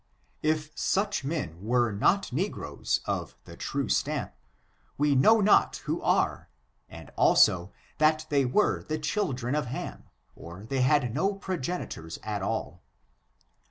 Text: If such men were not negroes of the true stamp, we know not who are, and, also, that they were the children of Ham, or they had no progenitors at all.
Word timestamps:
If 0.41 0.71
such 0.73 1.23
men 1.23 1.63
were 1.63 1.91
not 1.91 2.33
negroes 2.33 3.01
of 3.05 3.35
the 3.43 3.55
true 3.55 3.87
stamp, 3.87 4.33
we 4.97 5.13
know 5.13 5.41
not 5.41 5.75
who 5.85 6.01
are, 6.01 6.49
and, 6.89 7.11
also, 7.15 7.71
that 7.99 8.25
they 8.29 8.43
were 8.43 8.81
the 8.81 8.97
children 8.97 9.53
of 9.53 9.67
Ham, 9.67 10.05
or 10.35 10.65
they 10.65 10.81
had 10.81 11.13
no 11.13 11.35
progenitors 11.35 12.17
at 12.23 12.41
all. 12.41 12.81